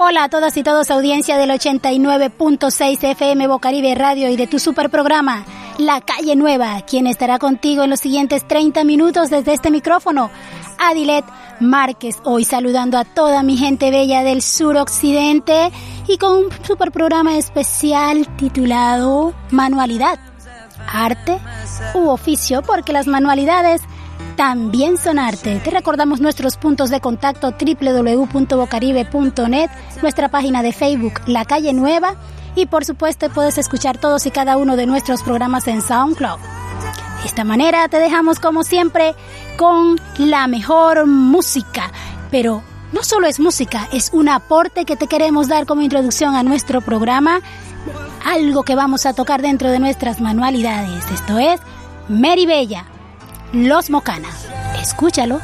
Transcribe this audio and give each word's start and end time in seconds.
Hola 0.00 0.22
a 0.22 0.28
todas 0.28 0.56
y 0.56 0.62
todos, 0.62 0.92
audiencia 0.92 1.36
del 1.38 1.50
89.6 1.50 3.02
FM 3.02 3.48
Bocaribe 3.48 3.96
Radio 3.96 4.30
y 4.30 4.36
de 4.36 4.46
tu 4.46 4.60
super 4.60 4.90
programa, 4.90 5.44
La 5.76 6.00
Calle 6.00 6.36
Nueva, 6.36 6.80
quien 6.82 7.08
estará 7.08 7.40
contigo 7.40 7.82
en 7.82 7.90
los 7.90 7.98
siguientes 7.98 8.46
30 8.46 8.84
minutos 8.84 9.28
desde 9.28 9.54
este 9.54 9.72
micrófono. 9.72 10.30
Adilet 10.78 11.24
Márquez, 11.58 12.18
hoy 12.22 12.44
saludando 12.44 12.96
a 12.96 13.04
toda 13.04 13.42
mi 13.42 13.56
gente 13.56 13.90
bella 13.90 14.22
del 14.22 14.40
suroccidente 14.40 15.72
y 16.06 16.16
con 16.16 16.44
un 16.44 16.44
super 16.64 16.92
programa 16.92 17.36
especial 17.36 18.24
titulado 18.36 19.34
Manualidad, 19.50 20.20
Arte 20.86 21.40
u 21.94 22.08
Oficio, 22.10 22.62
porque 22.62 22.92
las 22.92 23.08
manualidades 23.08 23.82
también 24.38 24.96
son 24.98 25.18
arte. 25.18 25.60
Te 25.64 25.70
recordamos 25.70 26.20
nuestros 26.20 26.56
puntos 26.56 26.90
de 26.90 27.00
contacto 27.00 27.50
www.bocaribe.net, 27.50 29.70
nuestra 30.00 30.28
página 30.28 30.62
de 30.62 30.72
Facebook 30.72 31.14
La 31.26 31.44
Calle 31.44 31.72
Nueva 31.72 32.14
y 32.54 32.66
por 32.66 32.84
supuesto 32.84 33.30
puedes 33.30 33.58
escuchar 33.58 33.98
todos 33.98 34.26
y 34.26 34.30
cada 34.30 34.56
uno 34.56 34.76
de 34.76 34.86
nuestros 34.86 35.24
programas 35.24 35.66
en 35.66 35.82
SoundCloud. 35.82 36.38
De 36.38 37.26
esta 37.26 37.42
manera 37.42 37.88
te 37.88 37.98
dejamos 37.98 38.38
como 38.38 38.62
siempre 38.62 39.16
con 39.56 40.00
la 40.18 40.46
mejor 40.46 41.08
música, 41.08 41.90
pero 42.30 42.62
no 42.92 43.02
solo 43.02 43.26
es 43.26 43.40
música, 43.40 43.88
es 43.92 44.10
un 44.12 44.28
aporte 44.28 44.84
que 44.84 44.94
te 44.94 45.08
queremos 45.08 45.48
dar 45.48 45.66
como 45.66 45.82
introducción 45.82 46.36
a 46.36 46.44
nuestro 46.44 46.80
programa, 46.80 47.40
algo 48.24 48.62
que 48.62 48.76
vamos 48.76 49.04
a 49.04 49.14
tocar 49.14 49.42
dentro 49.42 49.72
de 49.72 49.80
nuestras 49.80 50.20
manualidades. 50.20 51.10
Esto 51.10 51.40
es 51.40 51.60
Mary 52.08 52.46
Bella 52.46 52.84
los 53.52 53.90
Mocana. 53.90 54.28
Escúchalo. 54.80 55.40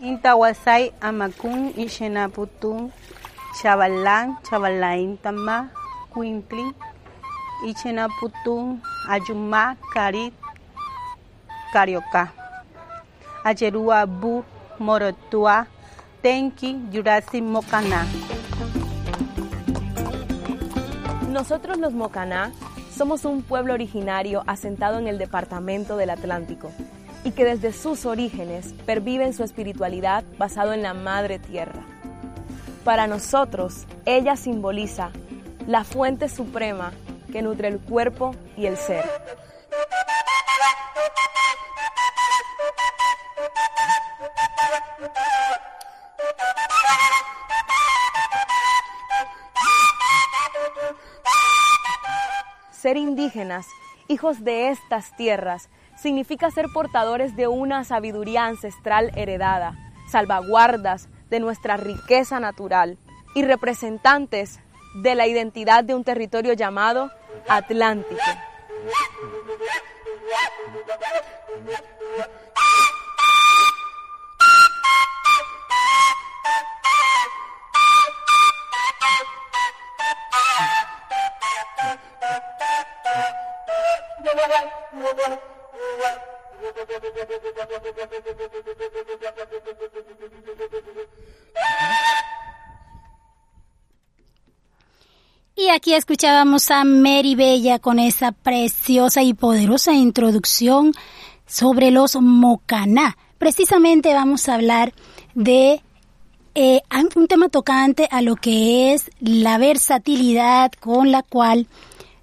Tawasay 0.00 0.96
amakun 0.96 1.76
ixenaputun 1.76 2.88
chavalan 3.52 4.32
chavalain 4.48 5.20
tama 5.20 5.68
kuintli 6.08 6.72
ichenaputun 7.68 8.80
ayuma 9.04 9.76
karit 9.92 10.32
carioca 11.68 12.32
acherua 13.44 14.08
bu 14.08 14.40
morotua 14.80 15.68
tenki 16.24 16.80
yurasi 16.88 17.44
mocana 17.44 18.08
Nosotros 21.28 21.76
los 21.78 21.92
Mocaná 21.92 22.52
somos 22.88 23.24
un 23.24 23.42
pueblo 23.42 23.74
originario 23.74 24.42
asentado 24.46 24.98
en 24.98 25.08
el 25.08 25.18
departamento 25.18 25.96
del 25.96 26.10
Atlántico 26.10 26.72
y 27.24 27.32
que 27.32 27.44
desde 27.44 27.72
sus 27.72 28.06
orígenes 28.06 28.72
perviven 28.86 29.32
su 29.32 29.44
espiritualidad 29.44 30.24
basado 30.38 30.72
en 30.72 30.82
la 30.82 30.94
Madre 30.94 31.38
Tierra. 31.38 31.82
Para 32.84 33.06
nosotros, 33.06 33.86
ella 34.06 34.36
simboliza 34.36 35.10
la 35.66 35.84
fuente 35.84 36.28
suprema 36.28 36.92
que 37.30 37.42
nutre 37.42 37.68
el 37.68 37.78
cuerpo 37.78 38.34
y 38.56 38.66
el 38.66 38.76
ser. 38.76 39.04
Ser 52.72 52.96
indígenas, 52.96 53.66
hijos 54.08 54.42
de 54.42 54.70
estas 54.70 55.14
tierras, 55.14 55.68
significa 56.00 56.50
ser 56.50 56.66
portadores 56.72 57.36
de 57.36 57.46
una 57.46 57.84
sabiduría 57.84 58.46
ancestral 58.46 59.12
heredada, 59.14 59.76
salvaguardas 60.08 61.08
de 61.28 61.40
nuestra 61.40 61.76
riqueza 61.76 62.40
natural 62.40 62.98
y 63.34 63.44
representantes 63.44 64.60
de 64.94 65.14
la 65.14 65.26
identidad 65.26 65.84
de 65.84 65.94
un 65.94 66.04
territorio 66.04 66.54
llamado 66.54 67.10
Atlántico. 67.48 68.20
Escuchábamos 96.00 96.70
a 96.70 96.82
Mary 96.84 97.34
Bella 97.34 97.78
con 97.78 97.98
esa 97.98 98.32
preciosa 98.32 99.22
y 99.22 99.34
poderosa 99.34 99.92
introducción 99.92 100.94
sobre 101.46 101.90
los 101.90 102.16
mocaná. 102.16 103.18
Precisamente 103.36 104.14
vamos 104.14 104.48
a 104.48 104.54
hablar 104.54 104.94
de 105.34 105.82
eh, 106.54 106.80
un 107.16 107.26
tema 107.26 107.50
tocante 107.50 108.08
a 108.10 108.22
lo 108.22 108.36
que 108.36 108.94
es 108.94 109.10
la 109.20 109.58
versatilidad 109.58 110.72
con 110.72 111.12
la 111.12 111.22
cual 111.22 111.66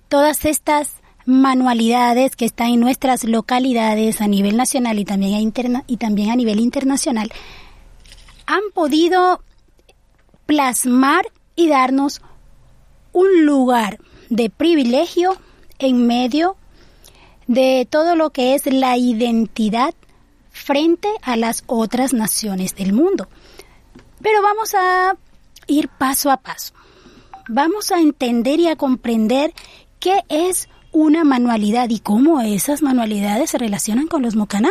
todas 0.08 0.46
estas 0.46 0.94
manualidades 1.28 2.36
que 2.36 2.46
están 2.46 2.70
en 2.70 2.80
nuestras 2.80 3.26
localidades 3.26 4.22
a 4.22 4.28
nivel 4.28 4.58
nacional 4.58 4.98
y 4.98 5.06
también 5.06 5.36
a, 5.36 5.40
interna 5.40 5.84
y 5.86 5.98
también 5.98 6.32
a 6.32 6.36
nivel 6.36 6.60
internacional 6.60 7.32
han 8.48 8.64
podido 8.74 9.44
plasmar 10.48 11.28
y 11.56 11.68
darnos 11.68 12.22
un 13.18 13.48
lugar 13.48 13.98
de 14.30 14.52
privilegio 14.52 15.36
en 15.80 16.06
medio 16.06 16.56
de 17.48 17.88
todo 17.90 18.16
lo 18.16 18.30
que 18.30 18.54
es 18.54 18.68
la 18.68 18.96
identidad 18.96 19.96
frente 20.52 21.10
a 21.24 21.36
las 21.36 21.64
otras 21.66 22.14
naciones 22.14 22.76
del 22.76 22.94
mundo. 22.94 23.28
Pero 24.22 24.44
vamos 24.44 24.76
a 24.76 25.18
ir 25.66 25.90
paso 25.90 26.30
a 26.30 26.38
paso. 26.38 26.74
Vamos 27.50 27.92
a 27.92 28.00
entender 28.00 28.60
y 28.60 28.68
a 28.68 28.76
comprender 28.76 29.52
qué 30.00 30.22
es 30.30 30.70
una 30.92 31.24
manualidad 31.24 31.90
y 31.90 32.00
cómo 32.00 32.40
esas 32.42 32.84
manualidades 32.84 33.50
se 33.50 33.58
relacionan 33.58 34.08
con 34.08 34.22
los 34.22 34.36
mocaná. 34.36 34.70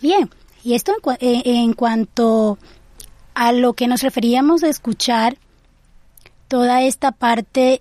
Bien, 0.00 0.30
y 0.64 0.74
esto 0.74 0.94
en, 1.20 1.42
en, 1.44 1.72
cuanto 1.74 2.58
a 3.34 3.52
lo 3.52 3.74
que 3.74 3.86
nos 3.86 4.02
referíamos 4.02 4.62
a 4.62 4.68
escuchar, 4.68 5.36
toda 6.50 6.82
esta 6.82 7.12
parte 7.12 7.80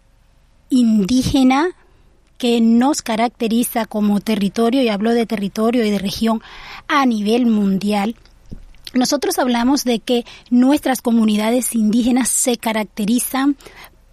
indígena 0.69 1.69
que 2.38 2.62
nos 2.62 3.01
caracteriza 3.01 3.88
como 3.88 4.19
territorio, 4.19 4.83
y 4.83 4.89
hablo 4.89 5.12
de 5.16 5.25
territorio 5.25 5.83
y 5.83 5.89
de 5.89 5.98
región 5.98 6.44
a 6.88 7.04
nivel 7.07 7.48
mundial, 7.48 8.16
nosotros 8.94 9.39
hablamos 9.39 9.86
de 9.86 9.98
que 9.98 10.24
nuestras 10.51 11.01
comunidades 11.01 11.74
indígenas 11.74 12.30
se 12.30 12.57
caracterizan 12.57 13.57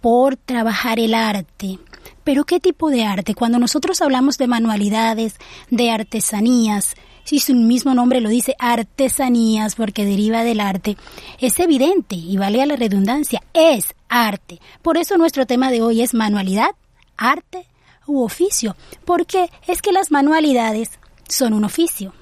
por 0.01 0.37
trabajar 0.37 0.99
el 0.99 1.13
arte, 1.13 1.77
pero 2.23 2.43
¿qué 2.43 2.59
tipo 2.59 2.89
de 2.89 3.05
arte? 3.05 3.35
Cuando 3.35 3.59
nosotros 3.59 4.01
hablamos 4.01 4.39
de 4.39 4.47
manualidades, 4.47 5.35
de 5.69 5.91
artesanías, 5.91 6.95
si 7.27 7.39
su 7.39 7.53
mismo 7.53 7.93
nombre 7.93 8.21
lo 8.21 8.29
dice, 8.29 8.55
artesanías, 8.57 9.75
porque 9.75 10.05
deriva 10.05 10.45
del 10.45 10.61
arte, 10.61 10.95
es 11.39 11.59
evidente, 11.59 12.15
y 12.15 12.37
vale 12.37 12.61
a 12.61 12.65
la 12.65 12.77
redundancia, 12.77 13.43
es 13.53 13.93
arte. 14.07 14.61
Por 14.81 14.95
eso 14.95 15.17
nuestro 15.17 15.45
tema 15.45 15.69
de 15.69 15.81
hoy 15.81 15.99
es 16.01 16.13
manualidad, 16.13 16.69
arte 17.17 17.67
u 18.05 18.23
oficio, 18.23 18.77
porque 19.03 19.49
es 19.67 19.81
que 19.81 19.91
las 19.91 20.09
manualidades 20.09 20.91
son 21.27 21.51
un 21.51 21.65
oficio. 21.65 22.13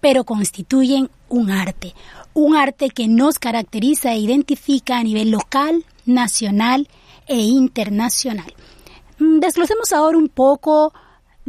pero 0.00 0.24
constituyen 0.24 1.10
un 1.28 1.50
arte, 1.50 1.94
un 2.32 2.56
arte 2.56 2.88
que 2.88 3.06
nos 3.06 3.38
caracteriza 3.38 4.14
e 4.14 4.20
identifica 4.20 4.96
a 4.96 5.02
nivel 5.02 5.30
local, 5.30 5.84
nacional 6.06 6.88
e 7.26 7.36
internacional. 7.36 8.54
Mm, 9.18 9.40
desglosemos 9.40 9.92
ahora 9.92 10.16
un 10.16 10.30
poco, 10.30 10.94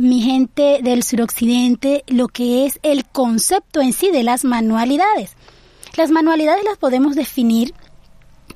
mi 0.02 0.20
gente 0.20 0.80
del 0.82 1.04
suroccidente, 1.04 2.04
lo 2.08 2.28
que 2.28 2.66
es 2.66 2.80
el 2.82 3.06
concepto 3.06 3.82
en 3.82 3.94
sí 3.94 4.10
de 4.10 4.24
las 4.24 4.44
manualidades. 4.44 5.36
Las 5.96 6.10
manualidades 6.10 6.64
las 6.64 6.80
podemos 6.80 7.16
definir 7.16 7.76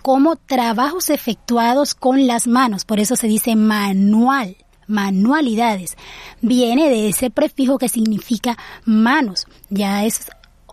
como 0.01 0.37
trabajos 0.37 1.11
efectuados 1.11 1.93
con 1.93 2.25
las 2.25 2.47
manos, 2.47 2.83
por 2.83 2.99
eso 2.99 3.15
se 3.15 3.27
dice 3.27 3.55
manual, 3.55 4.57
manualidades. 4.87 5.97
Viene 6.41 6.89
de 6.89 7.09
ese 7.09 7.29
prefijo 7.29 7.77
que 7.77 7.89
significa 7.89 8.57
manos. 8.83 9.45
Ya 9.69 10.03
es 10.03 10.31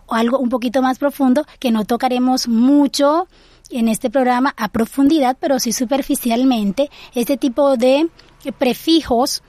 algo 0.09 0.39
un 0.39 0.49
poquito 0.49 0.81
más 0.81 0.97
profundo 0.97 1.45
que 1.59 1.69
no 1.69 1.85
tocaremos 1.85 2.47
mucho 2.47 3.27
en 3.69 3.89
este 3.89 4.09
programa 4.09 4.55
a 4.57 4.69
profundidad, 4.69 5.37
pero 5.39 5.59
sí 5.59 5.71
superficialmente, 5.71 6.89
este 7.13 7.37
tipo 7.37 7.77
de 7.77 8.09
prefijos 8.57 9.43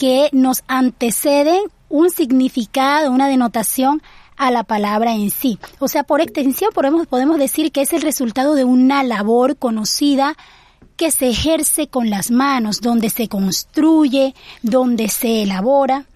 que 0.00 0.30
nos 0.32 0.64
anteceden 0.66 1.60
un 1.90 2.08
significado, 2.08 3.10
una 3.10 3.28
denotación 3.28 4.00
a 4.38 4.50
la 4.50 4.64
palabra 4.64 5.14
en 5.14 5.30
sí. 5.30 5.58
O 5.78 5.88
sea, 5.88 6.04
por 6.04 6.22
extensión 6.22 6.70
podemos, 6.72 7.06
podemos 7.06 7.36
decir 7.36 7.70
que 7.70 7.82
es 7.82 7.92
el 7.92 8.00
resultado 8.00 8.54
de 8.54 8.64
una 8.64 9.02
labor 9.02 9.58
conocida 9.58 10.38
que 10.96 11.10
se 11.10 11.28
ejerce 11.28 11.88
con 11.88 12.08
las 12.08 12.30
manos, 12.30 12.80
donde 12.80 13.10
se 13.10 13.28
construye, 13.28 14.34
donde 14.62 15.08
se 15.08 15.42
elabora, 15.42 16.06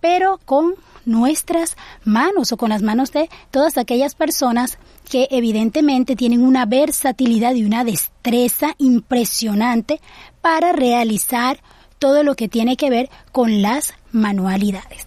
pero 0.00 0.40
con 0.46 0.72
nuestras 1.04 1.76
manos 2.02 2.50
o 2.50 2.56
con 2.56 2.70
las 2.70 2.80
manos 2.80 3.12
de 3.12 3.28
todas 3.50 3.76
aquellas 3.76 4.14
personas 4.14 4.78
que 5.10 5.28
evidentemente 5.30 6.16
tienen 6.16 6.42
una 6.42 6.64
versatilidad 6.64 7.54
y 7.54 7.64
una 7.64 7.84
destreza 7.84 8.74
impresionante 8.78 10.00
para 10.40 10.72
realizar 10.72 11.58
todo 12.04 12.22
lo 12.22 12.34
que 12.34 12.50
tiene 12.50 12.76
que 12.76 12.90
ver 12.90 13.08
con 13.32 13.62
las 13.62 13.94
manualidades. 14.12 15.06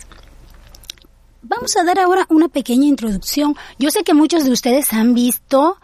Vamos 1.44 1.78
a 1.78 1.84
dar 1.84 2.00
ahora 2.00 2.26
una 2.28 2.48
pequeña 2.48 2.88
introducción. 2.88 3.56
Yo 3.78 3.92
sé 3.92 4.04
que 4.04 4.16
muchos 4.16 4.46
de 4.46 4.50
ustedes 4.50 4.92
han 4.94 5.14
visto 5.14 5.78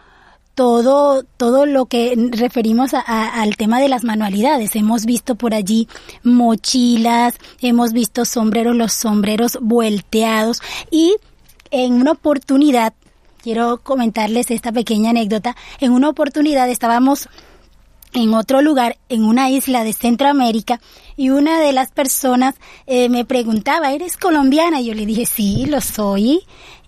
todo, 0.56 1.22
todo 1.36 1.66
lo 1.66 1.86
que 1.86 2.16
referimos 2.32 2.94
al 2.94 3.56
tema 3.56 3.78
de 3.80 3.88
las 3.88 4.02
manualidades. 4.02 4.74
Hemos 4.74 5.04
visto 5.04 5.36
por 5.36 5.54
allí 5.54 5.86
mochilas, 6.24 7.36
hemos 7.60 7.92
visto 7.92 8.24
sombreros, 8.24 8.74
los 8.74 8.92
sombreros 8.92 9.58
volteados 9.60 10.62
y 10.90 11.14
en 11.70 11.92
una 11.92 12.10
oportunidad, 12.10 12.92
quiero 13.40 13.78
comentarles 13.84 14.50
esta 14.50 14.72
pequeña 14.72 15.10
anécdota, 15.10 15.54
en 15.78 15.92
una 15.92 16.08
oportunidad 16.08 16.68
estábamos 16.68 17.28
en 18.14 18.32
otro 18.32 18.62
lugar, 18.62 18.96
en 19.08 19.24
una 19.24 19.50
isla 19.50 19.84
de 19.84 19.92
Centroamérica, 19.92 20.80
y 21.16 21.30
una 21.30 21.60
de 21.60 21.72
las 21.72 21.90
personas 21.90 22.54
eh, 22.86 23.08
me 23.08 23.24
preguntaba, 23.24 23.92
¿eres 23.92 24.16
colombiana? 24.16 24.80
Y 24.80 24.86
yo 24.86 24.94
le 24.94 25.06
dije, 25.06 25.26
sí, 25.26 25.66
lo 25.66 25.80
soy. 25.80 26.40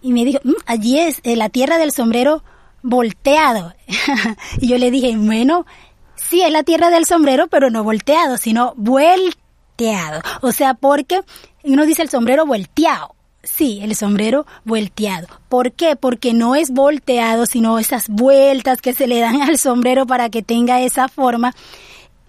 Y 0.03 0.13
me 0.13 0.25
dijo, 0.25 0.41
mm, 0.43 0.55
allí 0.67 0.99
es 0.99 1.21
eh, 1.23 1.37
la 1.37 1.49
tierra 1.49 1.79
del 1.79 1.93
sombrero 1.93 2.43
volteado. 2.83 3.75
y 4.61 4.69
yo 4.69 4.79
le 4.79 4.91
dije, 4.91 5.17
bueno, 5.17 5.67
sí, 6.15 6.43
es 6.43 6.51
la 6.51 6.63
tierra 6.63 6.91
del 6.91 7.07
sombrero, 7.07 7.49
pero 7.49 7.71
no 7.71 7.85
volteado, 7.85 8.37
sino 8.37 8.75
volteado. 8.77 10.23
O 10.43 10.53
sea, 10.53 10.75
porque 10.75 11.21
uno 11.65 11.87
dice 11.87 12.03
el 12.03 12.11
sombrero 12.11 12.47
volteado. 12.47 13.15
Sí, 13.43 13.79
el 13.83 13.95
sombrero 13.95 14.45
volteado. 14.65 15.29
¿Por 15.49 15.71
qué? 15.71 15.95
Porque 15.95 16.35
no 16.35 16.57
es 16.57 16.73
volteado, 16.73 17.47
sino 17.47 17.79
esas 17.79 18.09
vueltas 18.09 18.83
que 18.83 18.93
se 18.93 19.07
le 19.07 19.21
dan 19.21 19.41
al 19.49 19.59
sombrero 19.59 20.07
para 20.07 20.31
que 20.31 20.43
tenga 20.43 20.81
esa 20.81 21.07
forma. 21.09 21.55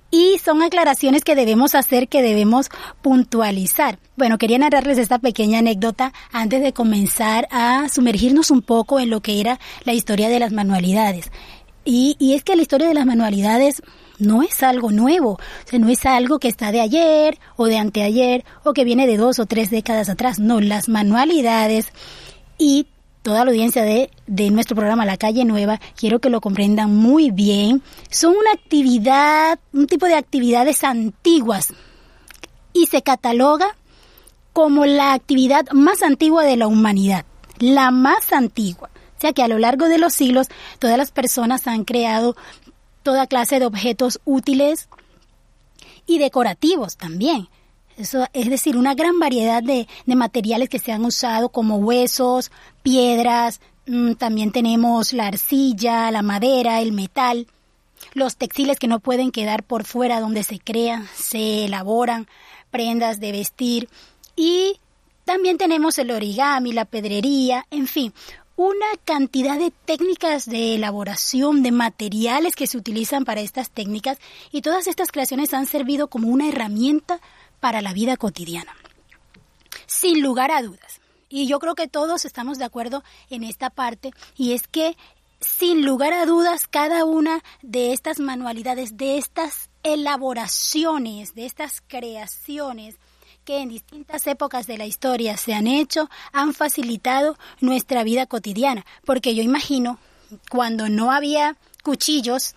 Y 0.10 0.38
son 0.44 0.62
aclaraciones 0.62 1.24
que 1.24 1.36
debemos 1.36 1.76
hacer, 1.76 2.08
que 2.08 2.22
debemos 2.22 2.70
puntualizar. 3.02 4.00
Bueno, 4.16 4.38
quería 4.38 4.58
narrarles 4.58 4.98
esta 4.98 5.20
pequeña 5.20 5.60
anécdota 5.60 6.14
antes 6.32 6.62
de 6.62 6.74
comenzar 6.74 7.48
a 7.52 7.90
sumergirnos 7.90 8.50
un 8.50 8.62
poco 8.62 9.00
en 9.00 9.10
lo 9.10 9.22
que 9.22 9.42
era 9.42 9.60
la 9.84 9.94
historia 9.94 10.30
de 10.30 10.40
las 10.40 10.54
manualidades. 10.54 11.32
Y, 11.84 12.16
y 12.20 12.34
es 12.36 12.44
que 12.44 12.56
la 12.56 12.62
historia 12.62 12.88
de 12.88 12.94
las 12.94 13.06
manualidades 13.06 13.82
no 14.20 14.44
es 14.44 14.64
algo 14.64 14.92
nuevo, 14.92 15.32
o 15.32 15.40
sea, 15.66 15.80
no 15.80 15.90
es 15.90 16.06
algo 16.06 16.40
que 16.40 16.48
está 16.48 16.72
de 16.72 16.82
ayer 16.82 17.38
o 17.56 17.66
de 17.66 17.78
anteayer 17.78 18.44
o 18.64 18.74
que 18.74 18.84
viene 18.84 19.08
de 19.08 19.18
dos 19.18 19.40
o 19.40 19.46
tres 19.46 19.70
décadas 19.70 20.10
atrás, 20.10 20.40
no, 20.40 20.60
las 20.60 20.90
manualidades 20.90 21.92
y 22.58 22.88
toda 23.22 23.46
la 23.46 23.52
audiencia 23.52 23.84
de, 23.84 24.10
de, 24.28 24.52
nuestro 24.52 24.76
programa 24.76 25.06
La 25.06 25.18
Calle 25.18 25.46
Nueva, 25.46 25.80
quiero 25.96 26.20
que 26.20 26.30
lo 26.30 26.42
comprendan 26.42 26.96
muy 26.96 27.32
bien, 27.32 27.82
son 28.10 28.36
una 28.36 28.52
actividad, 28.52 29.60
un 29.74 29.88
tipo 29.88 30.06
de 30.06 30.16
actividades 30.16 30.84
antiguas 30.84 31.74
y 32.74 32.86
se 32.88 33.02
cataloga 33.02 33.76
como 34.54 34.86
la 34.86 35.14
actividad 35.14 35.70
más 35.72 36.02
antigua 36.04 36.44
de 36.44 36.58
la 36.58 36.68
humanidad, 36.68 37.26
la 37.60 37.92
más 37.92 38.32
antigua. 38.34 38.90
O 39.18 39.22
sea 39.22 39.34
que 39.34 39.42
a 39.42 39.48
lo 39.48 39.58
largo 39.58 39.88
de 39.88 39.98
los 39.98 40.14
siglos 40.14 40.48
todas 40.80 40.98
las 40.98 41.12
personas 41.12 41.68
han 41.68 41.86
creado 41.86 42.36
toda 43.04 43.26
clase 43.26 43.60
de 43.60 43.66
objetos 43.66 44.20
útiles 44.26 44.90
y 46.06 46.20
decorativos 46.20 46.98
también. 46.98 47.50
Eso, 47.98 48.28
es 48.34 48.50
decir, 48.50 48.78
una 48.78 48.94
gran 48.94 49.20
variedad 49.20 49.64
de, 49.64 49.88
de 50.06 50.16
materiales 50.16 50.70
que 50.70 50.78
se 50.78 50.92
han 50.92 51.04
usado 51.04 51.50
como 51.50 51.78
huesos, 51.78 52.52
piedras, 52.84 53.60
también 54.18 54.52
tenemos 54.52 55.14
la 55.14 55.28
arcilla, 55.28 56.12
la 56.12 56.22
madera, 56.22 56.82
el 56.82 56.92
metal, 56.92 57.48
los 58.14 58.36
textiles 58.36 58.80
que 58.80 58.88
no 58.88 59.00
pueden 59.00 59.32
quedar 59.32 59.64
por 59.64 59.86
fuera 59.86 60.20
donde 60.20 60.44
se 60.44 60.60
crean, 60.60 61.08
se 61.16 61.66
elaboran, 61.66 62.28
prendas 62.70 63.20
de 63.20 63.32
vestir 63.32 63.90
y 64.36 64.80
también 65.26 65.58
tenemos 65.58 65.98
el 65.98 66.12
origami, 66.12 66.74
la 66.74 66.86
pedrería, 66.86 67.66
en 67.72 67.88
fin, 67.88 68.14
una 68.56 68.88
cantidad 69.06 69.58
de 69.58 69.72
técnicas 69.86 70.46
de 70.46 70.76
elaboración, 70.76 71.64
de 71.64 71.72
materiales 71.72 72.56
que 72.56 72.68
se 72.68 72.78
utilizan 72.78 73.24
para 73.24 73.42
estas 73.42 73.70
técnicas 73.70 74.18
y 74.52 74.62
todas 74.62 74.88
estas 74.88 75.12
creaciones 75.12 75.54
han 75.54 75.66
servido 75.66 76.08
como 76.08 76.28
una 76.28 76.50
herramienta 76.50 77.20
para 77.60 77.82
la 77.82 77.94
vida 77.94 78.18
cotidiana. 78.18 78.76
Sin 79.86 80.22
lugar 80.22 80.52
a 80.52 80.62
dudas. 80.62 81.00
Y 81.30 81.48
yo 81.48 81.60
creo 81.60 81.76
que 81.76 81.88
todos 81.88 82.26
estamos 82.26 82.58
de 82.58 82.66
acuerdo 82.66 83.04
en 83.30 83.44
esta 83.44 83.70
parte 83.70 84.12
y 84.36 84.54
es 84.54 84.68
que 84.68 84.98
sin 85.40 85.86
lugar 85.86 86.14
a 86.14 86.26
dudas 86.26 86.68
cada 86.68 87.06
una 87.06 87.44
de 87.62 87.94
estas 87.94 88.20
manualidades, 88.20 88.98
de 88.98 89.18
estas 89.18 89.70
elaboraciones, 89.84 91.36
de 91.36 91.46
estas 91.46 91.82
creaciones, 91.88 92.96
que 93.46 93.60
en 93.60 93.70
distintas 93.70 94.28
épocas 94.28 94.68
de 94.68 94.78
la 94.78 94.86
historia 94.86 95.38
se 95.38 95.54
han 95.54 95.68
hecho 95.68 96.10
han 96.34 96.54
facilitado 96.54 97.38
nuestra 97.62 98.04
vida 98.04 98.26
cotidiana, 98.26 98.86
porque 99.06 99.36
yo 99.36 99.44
imagino 99.44 100.00
cuando 100.50 100.90
no 100.90 101.12
había 101.12 101.56
cuchillos 101.82 102.56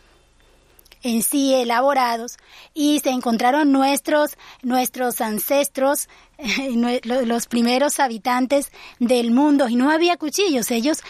en 1.03 1.23
sí 1.23 1.55
elaborados 1.55 2.39
y 2.75 3.01
se 3.01 3.11
encontraron 3.11 3.73
nuestros 3.73 4.37
nuestros 4.63 5.21
ancestros 5.21 6.09
los 7.05 7.47
primeros 7.47 8.01
habitantes 8.01 8.73
del 8.99 9.31
mundo 9.31 9.69
y 9.69 9.77
no 9.77 9.91
había 9.91 10.17
cuchillos 10.17 10.71
ellos 10.71 11.03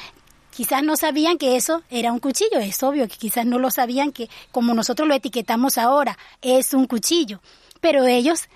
quizás 0.51 0.83
no 0.83 0.97
sabían 0.97 1.39
que 1.39 1.57
eso 1.57 1.83
era 1.91 2.13
un 2.13 2.19
cuchillo 2.19 2.59
es 2.59 2.83
obvio 2.83 3.09
que 3.09 3.17
quizás 3.17 3.47
no 3.47 3.59
lo 3.59 3.71
sabían 3.71 4.13
que 4.13 4.29
como 4.53 4.75
nosotros 4.75 5.09
lo 5.09 5.15
etiquetamos 5.15 5.79
ahora 5.79 6.19
es 6.43 6.75
un 6.75 6.87
cuchillo 6.87 7.41
pero 7.81 8.07
ellos 8.07 8.49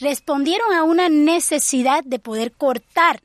respondieron 0.00 0.72
a 0.72 0.82
una 0.82 1.08
necesidad 1.08 2.02
de 2.04 2.18
poder 2.18 2.52
cortar 2.52 3.22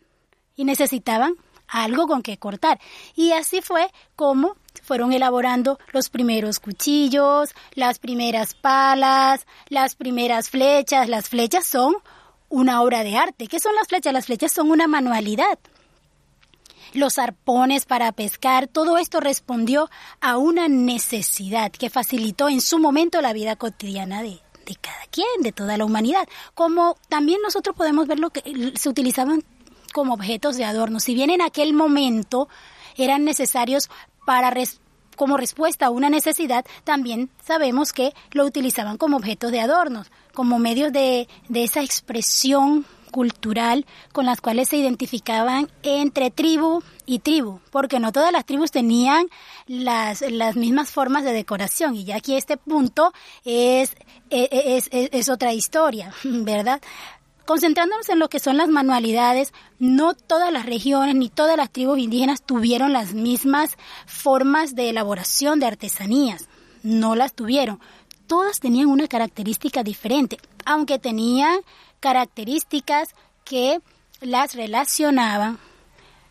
y 0.55 0.65
necesitaban 0.65 1.35
algo 1.67 2.07
con 2.07 2.21
que 2.21 2.37
cortar. 2.37 2.79
Y 3.15 3.31
así 3.31 3.61
fue 3.61 3.87
como 4.15 4.55
fueron 4.83 5.13
elaborando 5.13 5.79
los 5.91 6.09
primeros 6.09 6.59
cuchillos, 6.59 7.53
las 7.73 7.99
primeras 7.99 8.55
palas, 8.55 9.45
las 9.67 9.95
primeras 9.95 10.49
flechas. 10.49 11.07
Las 11.07 11.29
flechas 11.29 11.65
son 11.65 11.95
una 12.49 12.81
obra 12.81 13.03
de 13.03 13.17
arte. 13.17 13.47
¿Qué 13.47 13.59
son 13.59 13.75
las 13.75 13.87
flechas? 13.87 14.13
Las 14.13 14.25
flechas 14.25 14.51
son 14.51 14.71
una 14.71 14.87
manualidad. 14.87 15.59
Los 16.93 17.19
arpones 17.19 17.85
para 17.85 18.11
pescar, 18.11 18.67
todo 18.67 18.97
esto 18.97 19.19
respondió 19.19 19.89
a 20.21 20.37
una 20.37 20.67
necesidad 20.67 21.71
que 21.71 21.89
facilitó 21.89 22.49
en 22.49 22.61
su 22.61 22.79
momento 22.79 23.21
la 23.21 23.31
vida 23.31 23.55
cotidiana 23.55 24.23
de, 24.23 24.39
de 24.65 24.75
cada 24.75 25.05
quien, 25.11 25.27
de 25.41 25.51
toda 25.51 25.77
la 25.77 25.85
humanidad. 25.85 26.27
Como 26.55 26.97
también 27.07 27.41
nosotros 27.43 27.75
podemos 27.75 28.07
ver 28.07 28.19
lo 28.19 28.31
que 28.31 28.73
se 28.75 28.89
utilizaban 28.89 29.43
como 29.93 30.15
objetos 30.15 30.57
de 30.57 30.65
adorno. 30.65 30.99
Si 30.99 31.13
bien 31.13 31.29
en 31.29 31.41
aquel 31.41 31.73
momento 31.73 32.49
eran 32.97 33.23
necesarios 33.23 33.89
para 34.25 34.51
como 35.15 35.37
respuesta 35.37 35.87
a 35.87 35.89
una 35.89 36.09
necesidad, 36.09 36.65
también 36.85 37.29
sabemos 37.43 37.91
que 37.91 38.13
lo 38.31 38.45
utilizaban 38.45 38.97
como 38.97 39.17
objetos 39.17 39.51
de 39.51 39.59
adornos, 39.59 40.09
como 40.39 40.57
medios 40.57 40.93
de, 40.93 41.27
de 41.49 41.65
esa 41.65 41.83
expresión 41.83 42.85
cultural 43.11 43.85
con 44.13 44.25
las 44.25 44.39
cuales 44.39 44.69
se 44.69 44.77
identificaban 44.77 45.69
entre 45.83 46.31
tribu 46.31 46.81
y 47.05 47.19
tribu, 47.19 47.59
porque 47.71 47.99
no 47.99 48.13
todas 48.13 48.31
las 48.31 48.45
tribus 48.45 48.71
tenían 48.71 49.27
las, 49.67 50.21
las 50.21 50.55
mismas 50.55 50.91
formas 50.91 51.25
de 51.25 51.33
decoración 51.33 51.93
y 51.93 52.05
ya 52.05 52.15
aquí 52.15 52.35
este 52.35 52.55
punto 52.55 53.11
es, 53.43 53.97
es, 54.29 54.87
es, 54.93 55.09
es 55.11 55.27
otra 55.27 55.51
historia, 55.51 56.13
¿verdad? 56.23 56.79
Concentrándonos 57.43 58.07
en 58.07 58.19
lo 58.19 58.29
que 58.29 58.39
son 58.39 58.55
las 58.55 58.69
manualidades, 58.69 59.51
no 59.77 60.13
todas 60.13 60.53
las 60.53 60.65
regiones 60.65 61.15
ni 61.15 61.27
todas 61.27 61.57
las 61.57 61.69
tribus 61.69 61.99
indígenas 61.99 62.43
tuvieron 62.43 62.93
las 62.93 63.13
mismas 63.13 63.75
formas 64.05 64.73
de 64.73 64.89
elaboración 64.89 65.59
de 65.59 65.65
artesanías. 65.65 66.47
No 66.81 67.15
las 67.15 67.33
tuvieron. 67.33 67.81
Todas 68.29 68.59
tenían 68.59 68.89
una 68.89 69.07
característica 69.07 69.81
diferente, 69.81 70.37
aunque 70.63 70.99
tenían 70.99 71.61
características 71.99 73.15
que 73.43 73.81
las 74.21 74.53
relacionaban, 74.53 75.57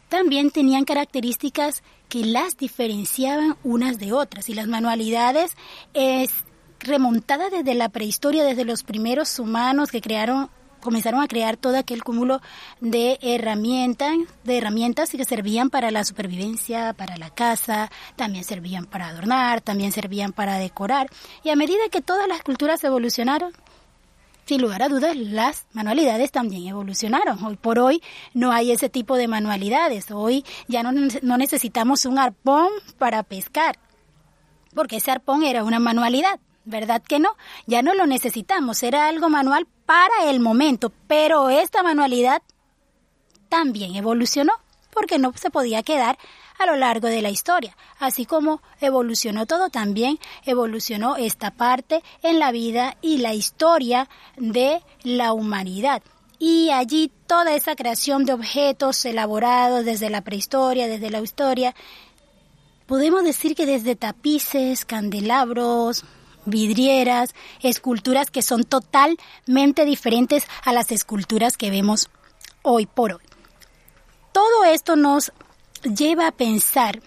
también 0.09 0.52
tenían 0.52 0.85
características 0.85 1.83
que 2.09 2.25
las 2.25 2.57
diferenciaban 2.57 3.57
unas 3.64 3.99
de 3.99 4.12
otras. 4.12 4.49
Y 4.49 4.55
las 4.55 4.69
manualidades 4.69 5.57
es 5.93 6.31
remontada 6.78 7.50
desde 7.50 7.75
la 7.75 7.88
prehistoria, 7.88 8.45
desde 8.45 8.64
los 8.64 8.85
primeros 8.85 9.37
humanos 9.40 9.90
que 9.90 10.00
crearon 10.00 10.50
comenzaron 10.80 11.20
a 11.20 11.28
crear 11.28 11.56
todo 11.56 11.76
aquel 11.76 12.02
cúmulo 12.02 12.40
de 12.80 13.18
herramientas, 13.23 14.16
de 14.44 14.58
herramientas 14.58 15.11
que 15.11 15.25
servían 15.25 15.70
para 15.70 15.90
la 15.90 16.04
supervivencia, 16.04 16.92
para 16.94 17.16
la 17.16 17.30
casa, 17.30 17.90
también 18.16 18.44
servían 18.44 18.87
para 18.87 19.08
adornar, 19.08 19.61
también 19.61 19.92
servían 19.92 20.32
para 20.32 20.58
decorar. 20.58 21.08
Y 21.44 21.50
a 21.50 21.56
medida 21.56 21.88
que 21.90 22.00
todas 22.00 22.28
las 22.28 22.42
culturas 22.42 22.82
evolucionaron, 22.85 23.52
sin 24.47 24.62
lugar 24.62 24.82
a 24.82 24.88
dudas, 24.88 25.14
las 25.14 25.66
manualidades 25.73 26.32
también 26.32 26.66
evolucionaron. 26.66 27.44
Hoy 27.44 27.56
por 27.56 27.78
hoy 27.78 28.02
no 28.32 28.50
hay 28.50 28.73
ese 28.73 28.88
tipo 28.88 29.16
de 29.16 29.28
manualidades. 29.28 30.11
Hoy 30.11 30.44
ya 30.68 30.82
no, 30.82 30.92
no 30.92 31.37
necesitamos 31.37 32.06
un 32.06 32.18
arpón 32.18 32.68
para 32.97 33.23
pescar, 33.23 33.78
porque 34.75 34.97
ese 34.97 35.11
arpón 35.11 35.42
era 35.42 35.64
una 35.64 35.78
manualidad. 35.78 36.40
¿verdad 36.68 37.02
que 37.02 37.18
no? 37.18 37.30
Ya 37.66 37.82
no 37.82 37.94
lo 37.94 38.06
necesitamos, 38.06 38.82
era 38.82 39.08
algo 39.08 39.28
manual 39.28 39.66
para 39.88 40.28
el 40.28 40.38
momento, 40.38 40.92
pero 41.07 41.49
esta 41.49 41.83
manualidad 41.83 42.42
también 43.49 43.97
evolucionó, 43.97 44.52
porque 44.90 45.18
no 45.18 45.33
se 45.35 45.49
podía 45.49 45.83
quedar 45.83 46.18
a 46.59 46.66
lo 46.66 46.76
largo 46.76 47.09
de 47.09 47.23
la 47.23 47.30
historia. 47.30 47.75
Así 47.99 48.26
como 48.26 48.61
evolucionó 48.83 49.47
todo, 49.47 49.71
también 49.71 50.18
evolucionó 50.45 51.16
esta 51.16 51.52
parte 51.52 52.02
en 52.23 52.38
la 52.38 52.52
vida 52.52 52.99
y 53.00 53.16
la 53.16 53.33
historia 53.33 54.11
de 54.37 54.83
la 55.04 55.33
humanidad. 55.33 56.02
Y 56.38 56.68
allí 56.68 57.11
toda 57.26 57.54
esa 57.54 57.75
creación 57.75 58.26
de 58.26 58.35
objetos 58.35 59.02
elaborados 59.07 59.87
desde 59.87 60.11
la 60.11 60.21
prehistoria, 60.21 60.87
desde 60.87 61.09
la 61.09 61.21
historia, 61.23 61.75
podemos 62.85 63.25
decir 63.25 63.54
que 63.54 63.64
desde 63.64 63.97
tapices, 63.97 64.85
candelabros, 64.85 66.04
vidrieras, 66.49 67.35
esculturas 67.61 68.31
que 68.31 68.43
son 68.43 68.64
totalmente 68.64 69.85
diferentes 69.85 70.45
a 70.64 70.73
las 70.73 70.90
esculturas 70.93 71.57
que 71.57 71.71
vemos 71.71 72.11
hoy 72.62 72.87
por 72.87 73.12
hoy. 73.12 73.23
Todo 74.33 74.64
esto 74.64 74.97
nos 74.97 75.33
lleva 75.83 76.28
a 76.28 76.33
pensar 76.33 77.00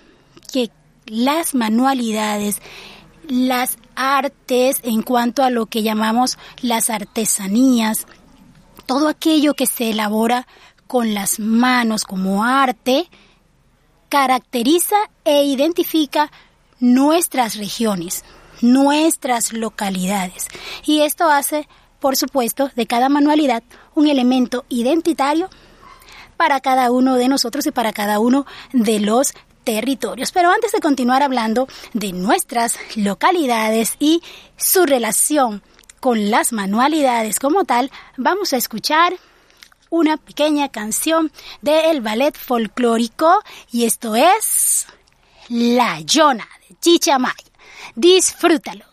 que 0.52 0.70
las 1.06 1.56
manualidades, 1.56 2.62
las 3.28 3.78
artes 3.96 4.80
en 4.84 5.02
cuanto 5.02 5.44
a 5.44 5.50
lo 5.50 5.66
que 5.66 5.84
llamamos 5.84 6.38
las 6.62 6.90
artesanías, 6.90 8.06
todo 8.86 9.08
aquello 9.08 9.54
que 9.54 9.66
se 9.66 9.92
elabora 9.92 10.48
con 10.88 11.14
las 11.14 11.40
manos 11.40 12.04
como 12.04 12.44
arte, 12.44 13.10
caracteriza 14.10 14.98
e 15.24 15.46
identifica 15.46 16.32
nuestras 16.82 17.56
regiones, 17.56 18.26
nuestras 18.62 19.54
localidades. 19.54 20.48
Y 20.86 21.02
esto 21.02 21.30
hace, 21.30 21.68
por 22.00 22.16
supuesto, 22.16 22.72
de 22.76 22.88
cada 22.88 23.10
manualidad 23.10 23.64
un 23.96 24.08
elemento 24.08 24.66
identitario 24.70 25.50
para 26.38 26.60
cada 26.60 26.92
uno 26.92 27.16
de 27.16 27.28
nosotros 27.28 27.66
y 27.68 27.72
para 27.72 27.94
cada 27.94 28.20
uno 28.20 28.46
de 28.74 29.00
los 29.00 29.34
territorios. 29.64 30.32
Pero 30.32 30.52
antes 30.52 30.72
de 30.72 30.80
continuar 30.80 31.24
hablando 31.24 31.68
de 31.94 32.14
nuestras 32.14 32.78
localidades 32.96 33.96
y 34.00 34.22
su 34.58 34.86
relación 34.86 35.62
con 36.00 36.32
las 36.32 36.52
manualidades 36.52 37.40
como 37.40 37.64
tal, 37.64 37.92
vamos 38.18 38.54
a 38.54 38.58
escuchar 38.58 39.14
una 39.92 40.18
pequeña 40.18 40.70
canción 40.70 41.32
del 41.62 42.02
ballet 42.02 42.36
folclórico 42.36 43.44
y 43.72 43.86
esto 43.86 44.16
es 44.16 44.88
La 45.50 46.00
Yona 46.00 46.48
de 46.68 46.76
Chichamay. 46.80 47.51
Disfrútalo. 47.96 48.91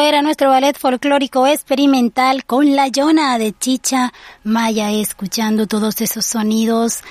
Era 0.00 0.22
nuestro 0.22 0.50
ballet 0.50 0.76
folclórico 0.76 1.46
experimental 1.46 2.44
con 2.44 2.74
la 2.74 2.88
Yona 2.88 3.38
de 3.38 3.52
Chicha 3.58 4.12
Maya, 4.42 4.90
escuchando 4.90 5.66
todos 5.66 6.00
esos 6.00 6.26
sonidos 6.26 7.02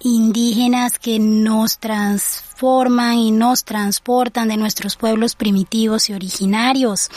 indígenas 0.00 0.98
que 0.98 1.18
nos 1.18 1.78
transforman 1.78 3.14
y 3.18 3.30
nos 3.30 3.64
transportan 3.64 4.48
de 4.48 4.56
nuestros 4.56 4.96
pueblos 4.96 5.34
primitivos 5.34 6.10
y 6.10 6.14
originarios. 6.14 7.10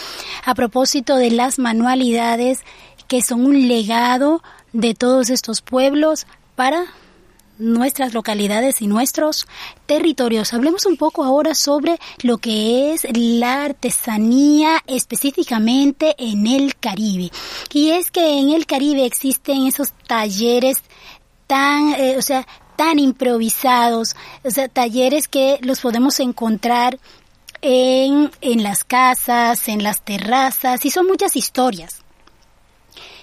A 0.46 0.54
propósito 0.56 1.18
de 1.18 1.32
las 1.32 1.60
manualidades 1.60 2.60
que 3.08 3.22
son 3.22 3.46
un 3.46 3.68
legado 3.68 4.42
de 4.74 4.94
todos 4.94 5.30
estos 5.30 5.62
pueblos 5.62 6.28
para 6.56 6.86
nuestras 7.58 8.14
localidades 8.14 8.82
y 8.82 8.88
nuestros 8.88 9.48
territorios. 9.86 10.54
Hablemos 10.54 10.86
un 10.86 10.98
poco 10.98 11.24
ahora 11.24 11.56
sobre 11.56 12.00
lo 12.22 12.38
que 12.38 12.94
es 12.94 13.06
la 13.14 13.64
artesanía 13.64 14.84
específicamente 14.88 16.16
en 16.18 16.48
el 16.48 16.76
Caribe. 16.76 17.32
Y 17.74 17.92
es 17.92 18.12
que 18.12 18.40
en 18.40 18.50
el 18.50 18.66
Caribe 18.66 19.06
existen 19.06 19.68
esos 19.68 19.94
talleres 20.08 20.78
tan, 21.48 21.94
eh, 21.94 22.16
o 22.18 22.22
sea, 22.22 22.46
tan 22.76 23.00
improvisados, 23.00 24.16
o 24.44 24.52
sea, 24.52 24.68
talleres 24.68 25.28
que 25.28 25.60
los 25.62 25.80
podemos 25.80 26.20
encontrar 26.20 27.00
en, 27.62 28.32
en 28.42 28.64
las 28.64 28.84
casas, 28.84 29.68
en 29.68 29.82
las 29.82 30.02
terrazas, 30.02 30.86
y 30.86 30.92
son 30.92 31.08
muchas 31.08 31.36
historias. 31.36 32.04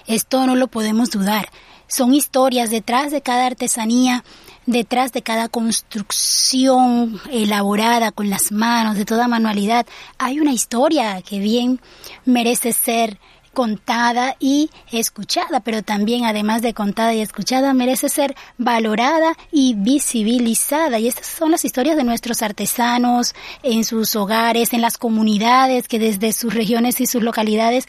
Esto 0.07 0.45
no 0.45 0.55
lo 0.55 0.67
podemos 0.67 1.09
dudar. 1.09 1.49
Son 1.87 2.13
historias 2.13 2.71
detrás 2.71 3.11
de 3.11 3.21
cada 3.21 3.45
artesanía, 3.45 4.23
detrás 4.65 5.11
de 5.11 5.21
cada 5.21 5.49
construcción 5.49 7.21
elaborada 7.31 8.11
con 8.11 8.29
las 8.29 8.51
manos, 8.51 8.97
de 8.97 9.05
toda 9.05 9.27
manualidad. 9.27 9.85
Hay 10.17 10.39
una 10.39 10.51
historia 10.51 11.21
que 11.21 11.39
bien 11.39 11.79
merece 12.25 12.73
ser 12.73 13.19
contada 13.53 14.35
y 14.39 14.69
escuchada, 14.91 15.61
pero 15.61 15.81
también 15.81 16.25
además 16.25 16.61
de 16.61 16.73
contada 16.73 17.13
y 17.13 17.21
escuchada 17.21 17.73
merece 17.73 18.09
ser 18.09 18.35
valorada 18.57 19.37
y 19.51 19.75
visibilizada. 19.75 20.99
Y 20.99 21.07
estas 21.07 21.27
son 21.27 21.51
las 21.51 21.65
historias 21.65 21.95
de 21.95 22.03
nuestros 22.03 22.41
artesanos 22.41 23.33
en 23.63 23.83
sus 23.83 24.15
hogares, 24.15 24.73
en 24.73 24.81
las 24.81 24.97
comunidades 24.97 25.87
que 25.87 25.99
desde 25.99 26.33
sus 26.33 26.53
regiones 26.53 26.99
y 26.99 27.05
sus 27.05 27.23
localidades 27.23 27.87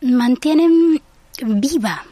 mantienen 0.00 1.02
viva 1.42 2.04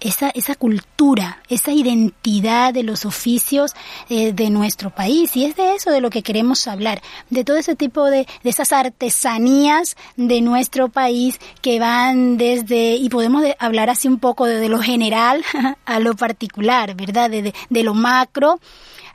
esa, 0.00 0.30
esa 0.30 0.54
cultura, 0.54 1.42
esa 1.48 1.72
identidad 1.72 2.72
de 2.74 2.82
los 2.82 3.04
oficios 3.04 3.72
eh, 4.08 4.32
de 4.32 4.50
nuestro 4.50 4.90
país. 4.90 5.36
Y 5.36 5.44
es 5.44 5.56
de 5.56 5.74
eso 5.74 5.90
de 5.90 6.00
lo 6.00 6.10
que 6.10 6.22
queremos 6.22 6.66
hablar, 6.66 7.02
de 7.28 7.44
todo 7.44 7.56
ese 7.56 7.76
tipo 7.76 8.06
de, 8.06 8.26
de 8.42 8.50
esas 8.50 8.72
artesanías 8.72 9.96
de 10.16 10.40
nuestro 10.40 10.88
país 10.88 11.38
que 11.60 11.78
van 11.78 12.36
desde, 12.36 12.94
y 12.94 13.08
podemos 13.08 13.44
hablar 13.58 13.90
así 13.90 14.08
un 14.08 14.18
poco 14.18 14.46
de, 14.46 14.68
lo 14.68 14.80
general 14.80 15.44
a 15.84 16.00
lo 16.00 16.14
particular, 16.14 16.94
¿verdad? 16.94 17.30
De, 17.30 17.54
de, 17.68 17.82
lo 17.82 17.94
macro. 17.94 18.60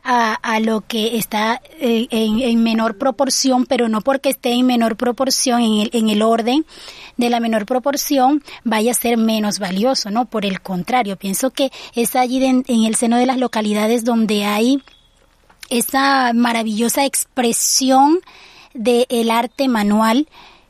A, 0.07 0.35
a, 0.35 0.59
lo 0.59 0.81
que 0.81 1.17
está 1.17 1.63
eh, 1.79 2.05
en, 2.11 2.39
en, 2.39 2.61
menor 2.61 2.99
proporción, 2.99 3.65
pero 3.65 3.89
no 3.89 4.01
porque 4.01 4.29
esté 4.29 4.51
en 4.51 4.67
menor 4.67 4.97
proporción 4.97 5.61
en 5.61 5.73
el, 5.79 5.89
en 5.93 6.09
el 6.09 6.21
orden, 6.21 6.63
de 7.17 7.29
la 7.29 7.39
menor 7.39 7.65
proporción 7.65 8.43
vaya 8.63 8.91
a 8.91 8.95
ser 8.95 9.17
menos 9.17 9.59
valioso, 9.59 10.09
¿no? 10.11 10.25
Por 10.25 10.45
el 10.45 10.61
contrario, 10.61 11.17
pienso 11.17 11.51
que 11.51 11.71
es 11.93 12.15
allí 12.15 12.43
en, 12.43 12.63
el 12.67 12.95
seno 12.95 13.17
de 13.17 13.25
las 13.25 13.37
localidades 13.37 14.03
donde 14.03 14.45
hay 14.45 14.81
esa 15.69 16.33
maravillosa 16.33 17.05
expresión 17.05 18.19
del 18.73 19.31
arte 19.31 19.67
manual 19.67 20.27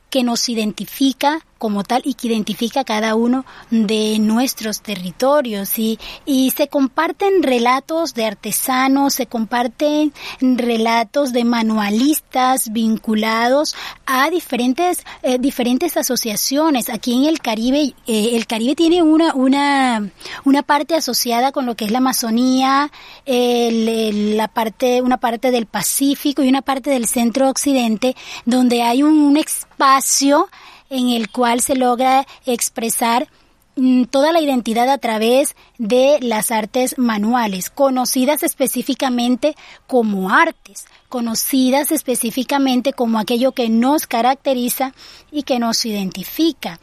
que 0.09 0.23
nos 0.23 0.47
identifica 0.47 1.45
como 1.57 1.83
tal 1.83 2.01
y 2.05 2.13
que 2.13 2.27
identifica 2.27 2.83
cada 2.83 3.15
uno 3.15 3.45
de 3.69 4.19
nuestros 4.19 4.81
territorios 4.81 5.79
y, 5.79 5.99
y 6.25 6.51
se 6.51 6.67
comparten 6.67 7.43
relatos 7.43 8.13
de 8.13 8.25
artesanos, 8.25 9.13
se 9.13 9.27
comparten 9.27 10.13
relatos 10.41 11.33
de 11.33 11.43
manualistas 11.43 12.71
vinculados 12.71 13.75
a 14.05 14.29
diferentes, 14.29 15.03
eh, 15.23 15.37
diferentes 15.39 15.97
asociaciones. 15.97 16.89
Aquí 16.89 17.13
en 17.13 17.25
el 17.25 17.39
Caribe, 17.39 17.93
eh, 18.07 18.29
el 18.33 18.47
Caribe 18.47 18.75
tiene 18.75 19.01
una, 19.01 19.33
una, 19.33 20.09
una 20.43 20.63
parte 20.63 20.95
asociada 20.95 21.51
con 21.51 21.65
lo 21.65 21.75
que 21.75 21.85
es 21.85 21.91
la 21.91 21.99
Amazonía, 21.99 22.91
el, 23.25 24.37
la 24.37 24.47
parte, 24.47 25.01
una 25.01 25.17
parte 25.17 25.51
del 25.51 25.65
Pacífico 25.65 26.43
y 26.43 26.49
una 26.49 26.61
parte 26.61 26.89
del 26.89 27.07
centro 27.07 27.49
occidente, 27.49 28.15
donde 28.45 28.83
hay 28.83 29.03
un, 29.03 29.19
un 29.19 29.37
espacio 29.37 30.49
en 30.89 31.09
el 31.09 31.29
cual 31.29 31.61
se 31.61 31.75
logra 31.75 32.25
expresar 32.45 33.27
mm, 33.75 34.03
toda 34.05 34.31
la 34.31 34.41
identidad 34.41 34.89
a 34.89 34.97
través 34.97 35.55
de 35.77 36.19
las 36.21 36.51
artes 36.51 36.97
manuales, 36.97 37.69
conocidas 37.69 38.43
específicamente 38.43 39.55
como 39.87 40.29
artes, 40.29 40.85
conocidas 41.09 41.91
específicamente 41.91 42.93
como 42.93 43.19
aquello 43.19 43.51
que 43.51 43.69
nos 43.69 44.07
caracteriza 44.07 44.93
y 45.31 45.43
que 45.43 45.59
nos 45.59 45.85
identifica. 45.85 46.79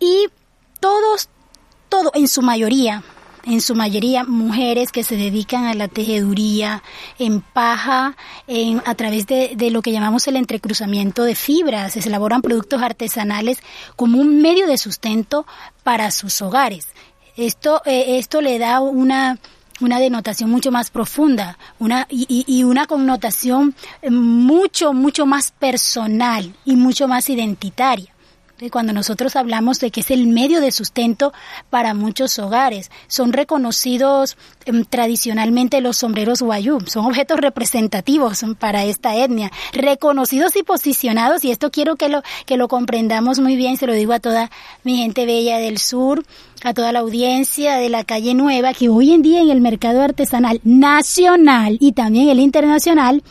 Y 0.00 0.26
todos, 0.80 1.28
todo, 1.88 2.10
en 2.14 2.28
su 2.28 2.42
mayoría, 2.42 3.02
en 3.46 3.60
su 3.60 3.74
mayoría 3.74 4.24
mujeres 4.24 4.92
que 4.92 5.04
se 5.04 5.16
dedican 5.16 5.64
a 5.66 5.74
la 5.74 5.88
tejeduría 5.88 6.82
en 7.18 7.40
paja, 7.40 8.16
en, 8.46 8.82
a 8.86 8.94
través 8.94 9.26
de, 9.26 9.56
lo 9.70 9.82
que 9.82 9.92
llamamos 9.92 10.26
el 10.28 10.36
entrecruzamiento 10.36 11.24
de 11.24 11.34
fibras. 11.34 11.92
Se 11.92 12.00
elaboran 12.00 12.42
productos 12.42 12.82
artesanales 12.82 13.58
como 13.96 14.18
un 14.18 14.40
medio 14.40 14.66
de 14.66 14.78
sustento 14.78 15.46
para 15.82 16.10
sus 16.10 16.40
hogares. 16.42 16.88
Esto, 17.36 17.82
eh, 17.84 18.18
esto 18.18 18.40
le 18.40 18.58
da 18.58 18.80
una, 18.80 19.38
una 19.80 19.98
denotación 19.98 20.50
mucho 20.50 20.70
más 20.70 20.90
profunda 20.90 21.58
una, 21.78 22.06
y, 22.08 22.44
y, 22.46 22.64
una 22.64 22.86
connotación 22.86 23.74
mucho, 24.08 24.92
mucho 24.92 25.26
más 25.26 25.50
personal 25.50 26.54
y 26.64 26.76
mucho 26.76 27.08
más 27.08 27.28
identitaria 27.28 28.13
cuando 28.70 28.92
nosotros 28.92 29.36
hablamos 29.36 29.80
de 29.80 29.90
que 29.90 30.00
es 30.00 30.10
el 30.10 30.26
medio 30.26 30.60
de 30.60 30.70
sustento 30.70 31.32
para 31.70 31.92
muchos 31.94 32.38
hogares. 32.38 32.90
Son 33.08 33.32
reconocidos 33.32 34.36
em, 34.64 34.84
tradicionalmente 34.84 35.80
los 35.80 35.98
sombreros 35.98 36.40
guayú, 36.40 36.78
son 36.86 37.06
objetos 37.06 37.38
representativos 37.40 38.44
para 38.58 38.84
esta 38.84 39.16
etnia, 39.16 39.50
reconocidos 39.72 40.56
y 40.56 40.62
posicionados, 40.62 41.44
y 41.44 41.50
esto 41.50 41.70
quiero 41.70 41.96
que 41.96 42.08
lo, 42.08 42.22
que 42.46 42.56
lo 42.56 42.68
comprendamos 42.68 43.40
muy 43.40 43.56
bien, 43.56 43.76
se 43.76 43.86
lo 43.86 43.92
digo 43.92 44.12
a 44.12 44.20
toda 44.20 44.50
mi 44.82 44.96
gente 44.96 45.26
bella 45.26 45.58
del 45.58 45.78
sur, 45.78 46.24
a 46.62 46.74
toda 46.74 46.92
la 46.92 47.00
audiencia 47.00 47.76
de 47.76 47.88
la 47.88 48.04
calle 48.04 48.34
Nueva, 48.34 48.72
que 48.72 48.88
hoy 48.88 49.12
en 49.12 49.22
día 49.22 49.40
en 49.40 49.50
el 49.50 49.60
mercado 49.60 50.02
artesanal 50.02 50.60
nacional 50.64 51.76
y 51.80 51.92
también 51.92 52.28
el 52.28 52.40
internacional, 52.40 53.22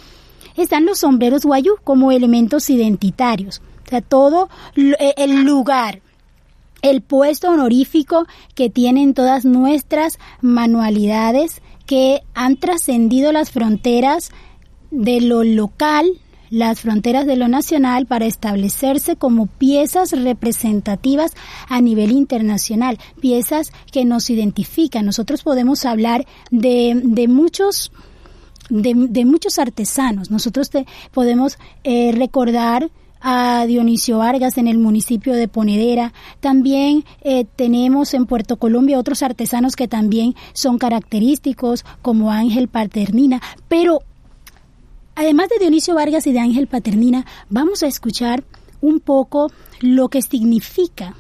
están 0.55 0.86
los 0.86 0.99
sombreros 0.99 1.45
guayú 1.45 1.77
como 1.83 2.12
elementos 2.12 2.69
identitarios 2.69 3.62
todo 4.08 4.50
eh, 4.76 5.13
el 5.17 5.43
lugar, 5.43 6.02
el 6.82 7.02
puesto 7.02 7.50
honorífico 7.50 8.26
que 8.56 8.69
tienen 8.69 9.13
todas 9.13 9.46
nuestras 9.46 10.19
manualidades 10.41 11.62
que 11.86 12.22
han 12.34 12.58
trascendido 12.58 13.32
las 13.32 13.52
fronteras 13.52 14.32
de 14.91 15.22
lo 15.22 15.43
local, 15.43 16.08
las 16.50 16.82
fronteras 16.82 17.26
de 17.26 17.36
lo 17.36 17.48
nacional 17.48 18.06
para 18.06 18.26
establecerse 18.26 19.15
como 19.15 19.48
piezas 19.48 20.12
representativas 20.12 21.34
a 21.67 21.82
nivel 21.82 22.12
internacional, 22.12 23.00
piezas 23.19 23.72
que 23.91 24.06
nos 24.06 24.30
identifican. 24.30 25.06
Nosotros 25.06 25.41
podemos 25.41 25.86
hablar 25.86 26.26
de, 26.52 27.02
de 27.04 27.28
muchos 27.28 27.91
de, 28.69 29.26
muchos 29.26 29.60
artesanos. 29.60 30.32
Nosotros 30.32 30.69
podemos 31.12 31.58
eh, 31.84 32.12
recordar 32.13 32.89
a 33.23 33.65
Dionisio 33.65 34.17
Vargas 34.17 34.57
en 34.57 34.67
el 34.67 34.77
municipio 34.77 35.33
de 35.33 35.47
Ponedera. 35.47 36.12
También 36.41 37.05
eh, 37.21 37.45
tenemos 37.55 38.13
en 38.13 38.25
Puerto 38.25 38.57
Colombia 38.57 38.99
otros 38.99 39.23
artesanos 39.23 39.77
que 39.77 39.88
también 39.88 40.36
son 40.51 40.77
característicos, 40.77 41.86
como 42.01 42.31
Ángel 42.31 42.67
Paternina. 42.67 43.41
Pero 43.69 44.01
además 45.15 45.47
de 45.47 45.59
Dionisio 45.59 45.95
Vargas 45.95 46.27
y 46.27 46.33
de 46.33 46.39
Ángel 46.39 46.67
Paternina, 46.67 47.25
vamos 47.49 47.81
a 47.81 47.88
escuchar 47.88 48.43
un 48.81 48.99
poco 48.99 49.49
lo 49.79 50.09
que 50.09 50.21
significa 50.21 51.15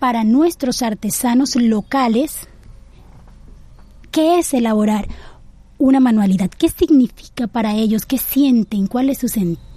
para 0.00 0.24
nuestros 0.24 0.82
artesanos 0.82 1.54
locales 1.54 2.48
qué 4.10 4.40
es 4.40 4.52
elaborar 4.52 5.06
una 5.78 6.00
manualidad, 6.00 6.50
qué 6.50 6.68
significa 6.68 7.46
para 7.46 7.76
ellos, 7.76 8.04
qué 8.04 8.18
sienten, 8.18 8.88
cuál 8.88 9.10
es 9.10 9.18
su 9.18 9.28
sentido 9.28 9.67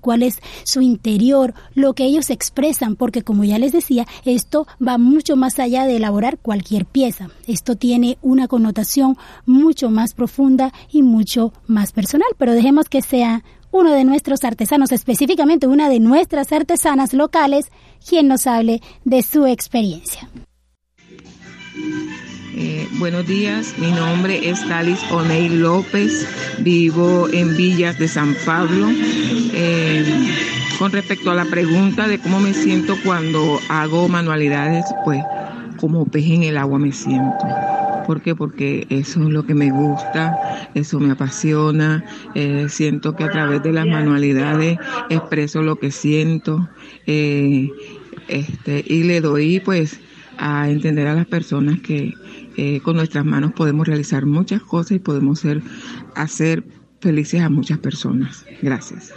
cuál 0.00 0.22
es 0.22 0.40
su 0.64 0.80
interior, 0.80 1.54
lo 1.74 1.94
que 1.94 2.04
ellos 2.04 2.30
expresan, 2.30 2.96
porque 2.96 3.22
como 3.22 3.44
ya 3.44 3.58
les 3.58 3.72
decía, 3.72 4.06
esto 4.24 4.66
va 4.86 4.98
mucho 4.98 5.36
más 5.36 5.58
allá 5.58 5.84
de 5.84 5.96
elaborar 5.96 6.38
cualquier 6.38 6.86
pieza. 6.86 7.28
Esto 7.46 7.76
tiene 7.76 8.18
una 8.22 8.48
connotación 8.48 9.16
mucho 9.46 9.90
más 9.90 10.14
profunda 10.14 10.72
y 10.90 11.02
mucho 11.02 11.52
más 11.66 11.92
personal, 11.92 12.28
pero 12.38 12.52
dejemos 12.52 12.88
que 12.88 13.02
sea 13.02 13.42
uno 13.70 13.92
de 13.92 14.04
nuestros 14.04 14.44
artesanos, 14.44 14.92
específicamente 14.92 15.66
una 15.66 15.88
de 15.88 16.00
nuestras 16.00 16.52
artesanas 16.52 17.12
locales, 17.12 17.70
quien 18.08 18.28
nos 18.28 18.46
hable 18.46 18.80
de 19.04 19.22
su 19.22 19.46
experiencia. 19.46 20.28
Eh, 22.60 22.88
buenos 22.98 23.24
días, 23.24 23.72
mi 23.78 23.92
nombre 23.92 24.50
es 24.50 24.66
Talis 24.66 24.98
Oney 25.12 25.48
López, 25.48 26.26
vivo 26.58 27.28
en 27.32 27.56
Villas 27.56 27.96
de 28.00 28.08
San 28.08 28.34
Pablo. 28.44 28.88
Eh, 29.54 30.04
con 30.76 30.90
respecto 30.90 31.30
a 31.30 31.36
la 31.36 31.44
pregunta 31.44 32.08
de 32.08 32.18
cómo 32.18 32.40
me 32.40 32.52
siento 32.52 32.96
cuando 33.04 33.60
hago 33.68 34.08
manualidades, 34.08 34.84
pues 35.04 35.22
como 35.80 36.04
pez 36.06 36.26
en 36.26 36.42
el 36.42 36.56
agua 36.56 36.80
me 36.80 36.90
siento. 36.90 37.46
¿Por 38.08 38.22
qué? 38.22 38.34
Porque 38.34 38.88
eso 38.90 39.22
es 39.22 39.28
lo 39.28 39.46
que 39.46 39.54
me 39.54 39.70
gusta, 39.70 40.36
eso 40.74 40.98
me 40.98 41.12
apasiona, 41.12 42.04
eh, 42.34 42.66
siento 42.68 43.14
que 43.14 43.22
a 43.22 43.30
través 43.30 43.62
de 43.62 43.72
las 43.72 43.86
manualidades 43.86 44.78
expreso 45.10 45.62
lo 45.62 45.76
que 45.76 45.92
siento 45.92 46.68
este, 47.06 48.84
y 48.84 49.04
le 49.04 49.20
doy 49.20 49.60
pues 49.60 50.00
a 50.38 50.68
entender 50.70 51.06
a 51.08 51.14
las 51.14 51.26
personas 51.26 51.80
que 51.80 52.14
eh, 52.58 52.80
con 52.80 52.96
nuestras 52.96 53.24
manos 53.24 53.52
podemos 53.52 53.86
realizar 53.86 54.26
muchas 54.26 54.60
cosas 54.62 54.92
y 54.92 54.98
podemos 54.98 55.38
ser, 55.38 55.62
hacer 56.16 56.64
felices 57.00 57.40
a 57.40 57.48
muchas 57.48 57.78
personas. 57.78 58.44
Gracias. 58.60 59.12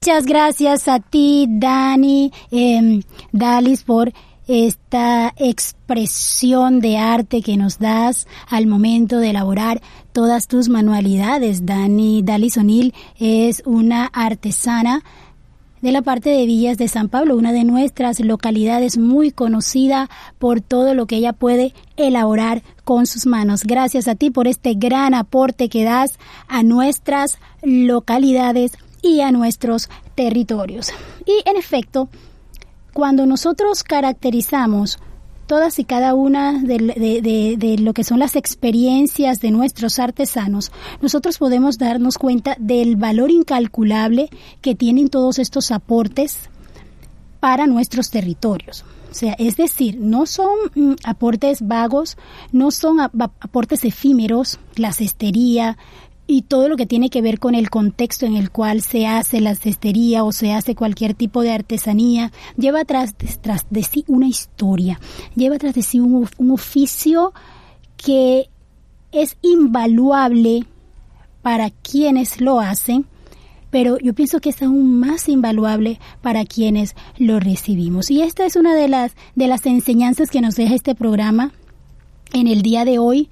Muchas 0.00 0.26
gracias 0.26 0.86
a 0.86 1.00
ti, 1.00 1.46
Dani, 1.48 2.30
eh, 2.52 3.00
Dalis, 3.32 3.82
por 3.82 4.12
esta 4.46 5.34
expresión 5.36 6.80
de 6.80 6.98
arte 6.98 7.42
que 7.42 7.56
nos 7.56 7.78
das 7.78 8.28
al 8.48 8.68
momento 8.68 9.18
de 9.18 9.30
elaborar 9.30 9.82
todas 10.12 10.46
tus 10.46 10.68
manualidades. 10.68 11.66
Dani 11.66 12.22
Dalis 12.22 12.56
O'Neill 12.56 12.94
es 13.18 13.62
una 13.66 14.06
artesana 14.06 15.02
de 15.80 15.92
la 15.92 16.02
parte 16.02 16.30
de 16.30 16.46
Villas 16.46 16.78
de 16.78 16.88
San 16.88 17.08
Pablo, 17.08 17.36
una 17.36 17.52
de 17.52 17.64
nuestras 17.64 18.20
localidades 18.20 18.98
muy 18.98 19.30
conocida 19.30 20.08
por 20.38 20.60
todo 20.60 20.94
lo 20.94 21.06
que 21.06 21.16
ella 21.16 21.32
puede 21.32 21.74
elaborar 21.96 22.62
con 22.84 23.06
sus 23.06 23.26
manos. 23.26 23.62
Gracias 23.64 24.08
a 24.08 24.14
ti 24.14 24.30
por 24.30 24.46
este 24.46 24.74
gran 24.74 25.14
aporte 25.14 25.68
que 25.68 25.84
das 25.84 26.18
a 26.48 26.62
nuestras 26.62 27.38
localidades 27.62 28.72
y 29.02 29.20
a 29.20 29.32
nuestros 29.32 29.88
territorios. 30.14 30.90
Y 31.26 31.48
en 31.48 31.56
efecto, 31.56 32.08
cuando 32.92 33.26
nosotros 33.26 33.82
caracterizamos 33.82 34.98
todas 35.50 35.80
y 35.80 35.84
cada 35.84 36.14
una 36.14 36.62
de, 36.62 37.76
lo 37.80 37.92
que 37.92 38.04
son 38.04 38.20
las 38.20 38.36
experiencias 38.36 39.40
de 39.40 39.50
nuestros 39.50 39.98
artesanos, 39.98 40.70
nosotros 41.02 41.38
podemos 41.38 41.76
darnos 41.76 42.18
cuenta 42.18 42.54
del 42.60 42.94
valor 42.94 43.32
incalculable 43.32 44.30
que 44.60 44.76
tienen 44.76 45.08
todos 45.08 45.40
estos 45.40 45.72
aportes 45.72 46.48
para 47.40 47.66
nuestros 47.66 48.10
territorios. 48.10 48.84
O 49.10 49.14
sea, 49.14 49.32
es 49.40 49.56
decir, 49.56 49.98
no 49.98 50.24
son 50.26 50.56
mm, 50.76 50.92
aportes 51.02 51.66
vagos, 51.66 52.16
no 52.52 52.70
son 52.70 53.00
aportes 53.00 53.84
efímeros, 53.84 54.60
la 54.76 54.92
cestería, 54.92 55.78
y 56.32 56.42
todo 56.42 56.68
lo 56.68 56.76
que 56.76 56.86
tiene 56.86 57.10
que 57.10 57.22
ver 57.22 57.40
con 57.40 57.56
el 57.56 57.70
contexto 57.70 58.24
en 58.24 58.36
el 58.36 58.52
cual 58.52 58.82
se 58.82 59.04
hace 59.04 59.40
la 59.40 59.56
cestería 59.56 60.22
o 60.22 60.30
se 60.30 60.52
hace 60.52 60.76
cualquier 60.76 61.14
tipo 61.14 61.42
de 61.42 61.50
artesanía, 61.50 62.30
lleva 62.56 62.84
tras, 62.84 63.16
tras 63.40 63.66
de 63.68 63.82
sí 63.82 64.04
una 64.06 64.28
historia, 64.28 65.00
lleva 65.34 65.58
tras 65.58 65.74
de 65.74 65.82
sí 65.82 65.98
un, 65.98 66.28
un 66.38 66.50
oficio 66.52 67.32
que 67.96 68.48
es 69.10 69.38
invaluable 69.42 70.66
para 71.42 71.70
quienes 71.70 72.40
lo 72.40 72.60
hacen, 72.60 73.06
pero 73.72 73.98
yo 73.98 74.14
pienso 74.14 74.38
que 74.38 74.50
es 74.50 74.62
aún 74.62 75.00
más 75.00 75.28
invaluable 75.28 75.98
para 76.22 76.44
quienes 76.44 76.94
lo 77.18 77.40
recibimos. 77.40 78.08
Y 78.08 78.22
esta 78.22 78.46
es 78.46 78.54
una 78.54 78.76
de 78.76 78.86
las, 78.86 79.16
de 79.34 79.48
las 79.48 79.66
enseñanzas 79.66 80.30
que 80.30 80.40
nos 80.40 80.54
deja 80.54 80.76
este 80.76 80.94
programa 80.94 81.50
en 82.32 82.46
el 82.46 82.62
día 82.62 82.84
de 82.84 83.00
hoy, 83.00 83.30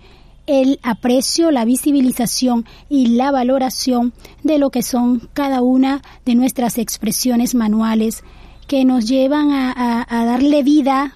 el 0.48 0.80
aprecio, 0.82 1.50
la 1.50 1.66
visibilización 1.66 2.64
y 2.88 3.08
la 3.08 3.30
valoración 3.30 4.14
de 4.42 4.58
lo 4.58 4.70
que 4.70 4.82
son 4.82 5.28
cada 5.34 5.60
una 5.60 6.02
de 6.24 6.34
nuestras 6.34 6.78
expresiones 6.78 7.54
manuales 7.54 8.24
que 8.66 8.84
nos 8.86 9.06
llevan 9.06 9.52
a, 9.52 10.06
darle 10.08 10.62
vida 10.62 11.14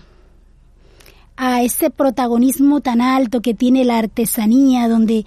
a 1.37 1.63
ese 1.63 1.89
protagonismo 1.91 2.83
tan 2.83 3.01
alto 3.01 3.41
que 3.41 3.55
tiene 3.55 3.85
la 3.85 3.99
artesanía, 3.99 4.89
donde 4.89 5.25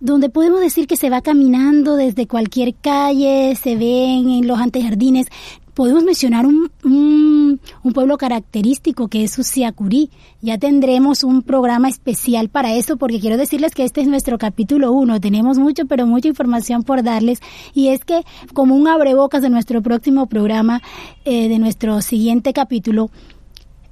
donde 0.00 0.30
podemos 0.30 0.60
decir 0.60 0.88
que 0.88 0.96
se 0.96 1.10
va 1.10 1.20
caminando 1.20 1.94
desde 1.94 2.26
cualquier 2.26 2.74
calle, 2.74 3.54
se 3.54 3.76
ven 3.76 4.30
en 4.30 4.48
los 4.48 4.58
antejardines 4.58 5.28
Podemos 5.74 6.04
mencionar 6.04 6.46
un, 6.46 6.70
un, 6.84 7.92
pueblo 7.94 8.18
característico 8.18 9.08
que 9.08 9.24
es 9.24 9.38
Usiacurí. 9.38 10.10
Ya 10.42 10.58
tendremos 10.58 11.24
un 11.24 11.42
programa 11.42 11.88
especial 11.88 12.50
para 12.50 12.74
eso 12.74 12.98
porque 12.98 13.20
quiero 13.20 13.38
decirles 13.38 13.74
que 13.74 13.84
este 13.84 14.02
es 14.02 14.06
nuestro 14.06 14.36
capítulo 14.36 14.92
uno. 14.92 15.20
Tenemos 15.20 15.58
mucho, 15.58 15.86
pero 15.86 16.06
mucha 16.06 16.28
información 16.28 16.82
por 16.82 17.02
darles. 17.02 17.40
Y 17.72 17.88
es 17.88 18.04
que 18.04 18.22
como 18.52 18.76
un 18.76 18.86
abrebocas 18.86 19.40
de 19.40 19.48
nuestro 19.48 19.80
próximo 19.80 20.26
programa, 20.26 20.82
eh, 21.24 21.48
de 21.48 21.58
nuestro 21.58 22.02
siguiente 22.02 22.52
capítulo, 22.52 23.10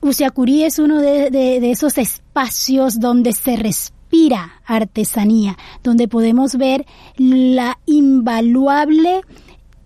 Usiacurí 0.02 0.64
es 0.64 0.78
uno 0.78 1.00
de, 1.00 1.30
de 1.30 1.70
esos 1.70 1.96
espacios 1.96 3.00
donde 3.00 3.32
se 3.32 3.56
respira 3.56 4.52
artesanía, 4.66 5.56
donde 5.82 6.08
podemos 6.08 6.56
ver 6.56 6.86
la 7.16 7.78
invaluable 7.86 9.22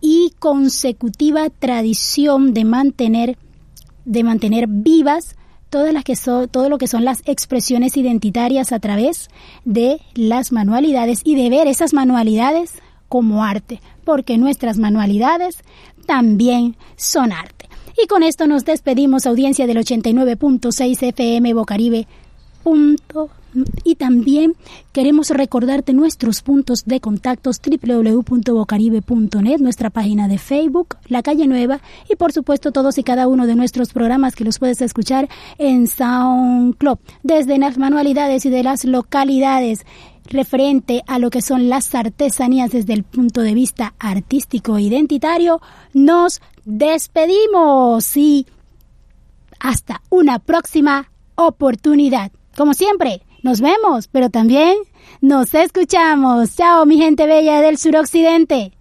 y 0.06 0.34
consecutiva 0.38 1.48
tradición 1.48 2.52
de 2.52 2.66
mantener, 2.66 3.38
de 4.04 4.22
mantener 4.22 4.66
vivas 4.68 5.34
todas 5.70 5.94
las 5.94 6.04
que 6.04 6.14
son, 6.14 6.46
todo 6.48 6.68
lo 6.68 6.76
que 6.76 6.88
son 6.88 7.06
las 7.06 7.22
expresiones 7.24 7.96
identitarias 7.96 8.72
a 8.72 8.80
través 8.80 9.30
de 9.64 10.02
las 10.14 10.52
manualidades 10.52 11.22
y 11.24 11.36
de 11.36 11.48
ver 11.48 11.68
esas 11.68 11.94
manualidades 11.94 12.74
como 13.08 13.44
arte, 13.44 13.80
porque 14.04 14.36
nuestras 14.36 14.76
manualidades 14.76 15.56
también 16.06 16.76
son 16.96 17.32
arte. 17.32 17.70
Y 17.96 18.06
con 18.06 18.22
esto 18.22 18.46
nos 18.46 18.66
despedimos, 18.66 19.24
audiencia 19.24 19.66
del 19.66 19.78
89.6 19.78 21.02
FM 21.02 21.54
Bocaribe. 21.54 22.06
Y 23.84 23.94
también 23.96 24.54
queremos 24.92 25.30
recordarte 25.30 25.92
nuestros 25.92 26.42
puntos 26.42 26.84
de 26.84 27.00
contactos 27.00 27.60
www.bocaribe.net, 27.60 29.58
nuestra 29.58 29.90
página 29.90 30.28
de 30.28 30.38
Facebook, 30.38 30.96
La 31.08 31.22
Calle 31.22 31.46
Nueva 31.46 31.80
y 32.08 32.16
por 32.16 32.32
supuesto 32.32 32.72
todos 32.72 32.98
y 32.98 33.04
cada 33.04 33.28
uno 33.28 33.46
de 33.46 33.54
nuestros 33.54 33.92
programas 33.92 34.34
que 34.34 34.44
los 34.44 34.58
puedes 34.58 34.80
escuchar 34.80 35.28
en 35.58 35.86
SoundCloud, 35.86 36.98
desde 37.22 37.58
las 37.58 37.78
manualidades 37.78 38.44
y 38.46 38.50
de 38.50 38.62
las 38.62 38.84
localidades 38.84 39.84
referente 40.26 41.02
a 41.06 41.18
lo 41.18 41.30
que 41.30 41.42
son 41.42 41.68
las 41.68 41.94
artesanías 41.94 42.70
desde 42.70 42.94
el 42.94 43.04
punto 43.04 43.42
de 43.42 43.54
vista 43.54 43.94
artístico 43.98 44.76
e 44.76 44.82
identitario, 44.82 45.60
nos 45.92 46.40
despedimos 46.64 48.16
y 48.16 48.46
hasta 49.60 50.02
una 50.10 50.38
próxima 50.38 51.10
oportunidad. 51.34 52.32
Como 52.56 52.74
siempre, 52.74 53.22
nos 53.44 53.60
vemos, 53.60 54.08
pero 54.08 54.30
también 54.30 54.74
nos 55.20 55.54
escuchamos. 55.54 56.56
Chao, 56.56 56.86
mi 56.86 56.96
gente 56.96 57.26
bella 57.26 57.60
del 57.60 57.76
suroccidente. 57.76 58.72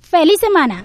¡Feliz 0.00 0.40
semana! 0.40 0.84